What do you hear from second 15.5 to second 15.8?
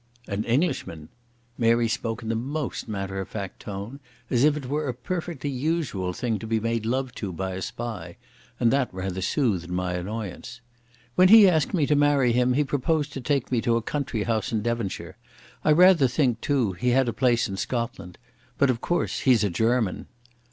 I